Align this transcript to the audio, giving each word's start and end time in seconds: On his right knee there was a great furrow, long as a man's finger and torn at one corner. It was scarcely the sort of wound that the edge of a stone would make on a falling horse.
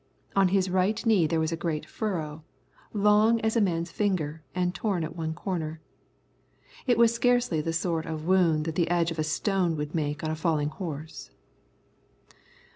On 0.35 0.47
his 0.47 0.67
right 0.67 1.05
knee 1.05 1.27
there 1.27 1.39
was 1.39 1.51
a 1.51 1.55
great 1.55 1.85
furrow, 1.85 2.43
long 2.91 3.39
as 3.41 3.55
a 3.55 3.61
man's 3.61 3.91
finger 3.91 4.41
and 4.55 4.73
torn 4.73 5.03
at 5.03 5.15
one 5.15 5.35
corner. 5.35 5.79
It 6.87 6.97
was 6.97 7.13
scarcely 7.13 7.61
the 7.61 7.71
sort 7.71 8.07
of 8.07 8.25
wound 8.25 8.65
that 8.65 8.73
the 8.73 8.89
edge 8.89 9.11
of 9.11 9.19
a 9.19 9.23
stone 9.23 9.75
would 9.77 9.93
make 9.93 10.23
on 10.23 10.31
a 10.31 10.35
falling 10.35 10.69
horse. 10.69 11.29